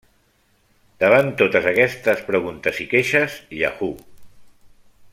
[1.03, 3.95] Davant totes aquestes preguntes i queixes, Yahoo!